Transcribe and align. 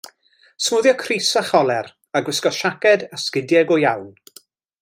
Smwddio 0.67 0.93
crys 1.01 1.29
â 1.41 1.43
choler, 1.49 1.91
a 2.19 2.23
gwisgo 2.31 2.55
siaced 2.63 3.07
a 3.11 3.23
sgidiau 3.27 3.73
go 3.73 3.79
iawn. 3.87 4.13